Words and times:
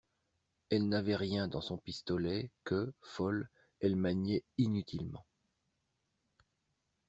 Elle 0.71 0.89
n'avait 0.89 1.15
rien 1.15 1.47
dans 1.47 1.61
son 1.61 1.77
pistolet 1.77 2.49
que, 2.63 2.91
folle, 3.03 3.47
elle 3.81 3.95
maniait 3.95 4.43
inutilement. 4.57 5.27